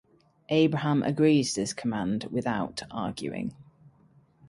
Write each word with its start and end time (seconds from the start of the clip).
Abraham 0.49 1.03
agrees 1.03 1.53
to 1.53 1.59
this 1.61 1.73
command 1.73 2.23
without 2.31 2.81
arguing. 2.89 3.53